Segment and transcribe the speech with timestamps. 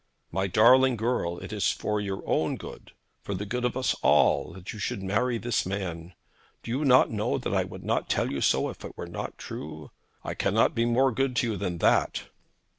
[0.31, 4.51] 'My darling girl, it is for your own good, for the good of us all,
[4.53, 6.15] that you should marry this man.
[6.63, 9.37] Do you not know that I would not tell you so, if it were not
[9.37, 9.91] true?
[10.23, 12.23] I cannot be more good to you than that.'